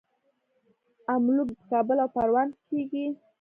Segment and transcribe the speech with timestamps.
[1.13, 3.05] املوک په کابل او پروان کې کیږي.